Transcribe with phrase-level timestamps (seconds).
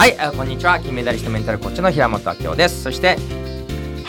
[0.00, 0.80] はい、こんにちは。
[0.80, 2.84] 金メダリストメンタルコーチの平本明夫です。
[2.84, 3.18] そして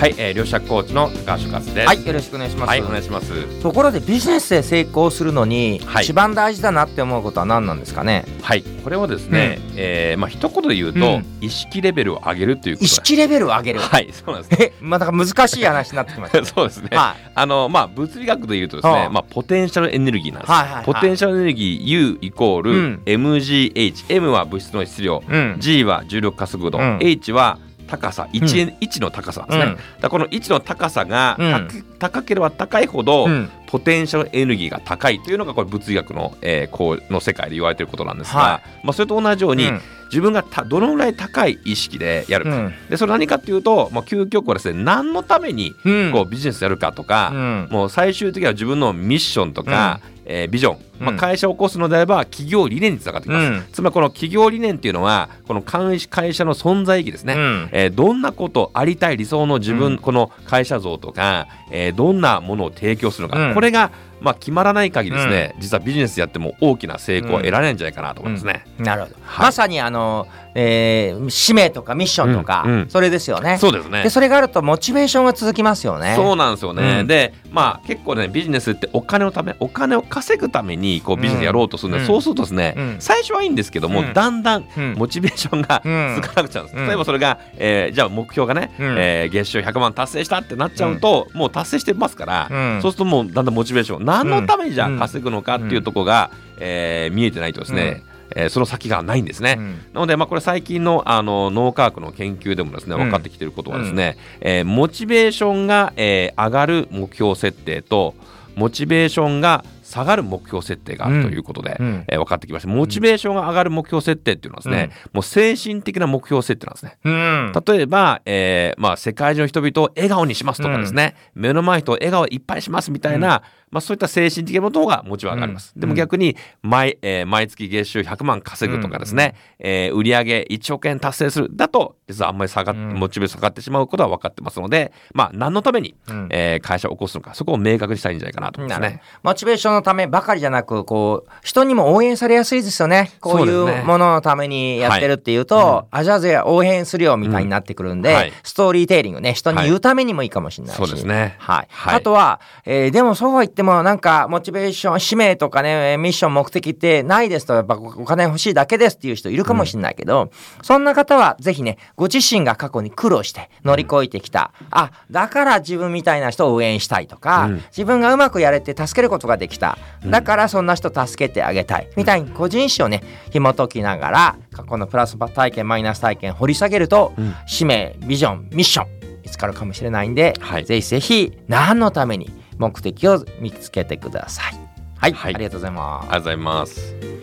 [0.01, 1.87] はい、えー、両者コーチの高橋勝です。
[1.87, 3.61] はいよろしくお願いします、はい、お願いします。
[3.61, 6.05] ところでビジネスで成功するのに、はい。
[6.05, 8.25] 一番大事だなって思うことは何なんですかね？
[8.41, 11.25] はい、これはですね、えーまあ一言で言うと、うん。
[11.39, 13.79] 意識レベルを上げるということ意識レベルを上げる。
[13.79, 14.63] はい、そうなんです。
[14.63, 16.45] えまあだから難しい話になってきました。
[16.49, 16.89] そうですね。
[16.97, 20.51] はあのまあ物理学で言うとですね、はあまあポテンシャルエネルギーなんです。
[20.51, 20.85] はいはいはい。
[20.85, 23.01] ポテンシャルエネルギー U イコール、うん。
[23.05, 25.57] Mgh、M は物質の質量、うん。
[25.59, 26.97] G は重力加速度、うん。
[26.99, 27.59] H は
[27.91, 29.77] 高さ位置,、位置の高さですね、うん。
[29.99, 31.67] だこの位置の高さがうん。
[31.99, 39.81] 高高ければ高いほど、うんポテンシャルエネルギーが高いというのがこれ物理学の,、えーこうの世界で言われていることなんですが、はまあ、それと同じように、うん。
[40.11, 42.73] 自分がたどのぐらい高い意識でやるか、うん。
[42.89, 46.11] でそれ何かっていうと、まあ、究極はですね何のためにうん。
[46.11, 47.67] こうビジネスやるかとか、うん。
[47.71, 53.63] もう最終的には自分のミッションとか、えービジョン、まあ、うん会社を起こすのであれば企業理念につながってきます、うん。
[53.71, 57.69] つまりこの企業理念っていうのはこの会会社の存在意義ですね、うん。
[57.71, 59.97] えーどんなことありたい理想の自分、うん。
[59.97, 63.53] この会社像とか、えーどんなものを提供するのか、うん。
[63.53, 63.91] これが、
[64.21, 68.65] まあ、決まらない限りですね、実はビジネスやっても大きな成功は得られないんじゃないかなと思いますね。
[68.77, 69.45] なるほど、はい。
[69.47, 72.71] まさにあの、えー使命とかミッションとか、うん。
[72.71, 72.89] うん。
[72.89, 73.57] それですよね。
[73.57, 74.03] そうですね。
[74.03, 76.13] でそれがあるとモチベーションが続きますよね。
[76.15, 77.07] そうなんですよね、うん。
[77.07, 82.05] でまあ結構ねビジネスってお金のためお金を稼ぐためにこうビジネスやろうとするんで、うん。
[82.05, 82.95] そうするとですね、うん。
[82.99, 84.13] 最初はいいんですけども、うん。
[84.13, 84.93] だんだんうん。
[84.97, 86.15] モチベーションがうん。
[86.21, 86.87] 続かなくちゃうんです、うん。
[86.87, 88.95] 例えばそれが、えーじゃあ目標がね、うん。
[88.97, 92.81] えー月収100万達成したってなっちゃうと、もう達成してますから、うん。
[92.81, 94.95] そうするともうだんだんモチベーション何のためにじゃうん。
[94.97, 98.03] あ稼ぐのかっていうところが、えー見えてないとですね、
[98.35, 99.55] えーその先がないんですね。
[99.57, 99.71] うん。
[99.93, 103.01] なので、まあ、これ最近のあの脳科学の研究でもですねうん。
[103.03, 108.15] 分かってきていることはですね、えーモチベーションが、えー上がる目標設定と
[108.55, 112.05] モチベーションが下がる目標設定があるということで、うん。
[112.07, 112.69] えー分かってきました。
[112.69, 116.97] モチベーションが上がる目標設定っていうのはですね、もう精神的な目標設定なんですね。
[117.03, 117.51] うん。
[117.65, 125.71] 例えば、えーまあ、世界中の人々を笑顔にしますとかですね、目の前の人を笑顔いっぱいにしますみたいな、まあ、そういった精神的なものがモチベ上がります。
[125.75, 125.81] うん。
[125.81, 131.49] でも逆に毎,、えー毎月月収100万稼ぐとかですね、えー売上1億円達成する。
[131.51, 132.93] だと実はあんまり下がっ、うん。
[132.95, 136.27] モチベ下がってしまうことは分かってますので、まあ、何のために、うん。
[136.31, 139.01] えー会社を起こすのかそこを明確にしたいんじゃないかなと思いますね。
[139.23, 143.11] モチベーションのためばかりじゃなくこう人にも応援されやすいですよね。
[143.19, 145.97] こういそうもののためにやってるっていうと、はい。
[145.99, 148.33] あじゃあぜ応援するよみたいになってくるんで、うんはい。
[148.43, 151.35] ストーリーテイリングね人に言うためにもいいかもしれないし、そうですね。
[151.39, 151.67] はい。
[151.69, 151.95] はい。
[151.95, 160.31] あとは、えーでもそうは言ってもなんかモチベーション使命とかねミッション目的ってないですとやっぱお金欲しいだけですっていう人いるかもしれないけど、
[160.61, 167.61] そんな方はぜひねご自身が過去に苦労して乗り越えてきた、あだから自分みたいな人を応援したいとか、うん。
[167.71, 169.57] 自分がうまくやれて助けることができ
[170.03, 171.89] ただからそんな人助けてあげたい。
[171.95, 177.33] みたいに個人史をね紐解きながら過去のプラス体験マイナス体験掘り下げると、うん。
[177.45, 178.87] 使命ビジョンミッション
[179.23, 180.65] 見つかるかもしれないんで、はい。
[180.65, 184.59] ぜひぜひ何のために目的を見つけてください。
[184.97, 185.35] はい、はい。
[185.35, 186.03] ありがとうございます。
[186.03, 187.20] ありがとうございます。